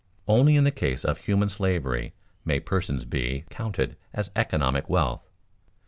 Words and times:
Only 0.27 0.55
in 0.55 0.63
the 0.63 0.71
case 0.71 1.05
of 1.05 1.19
human 1.19 1.47
slavery 1.49 2.13
may 2.43 2.59
persons 2.59 3.05
be 3.05 3.45
counted 3.51 3.97
as 4.15 4.31
economic 4.35 4.89
wealth. 4.89 5.29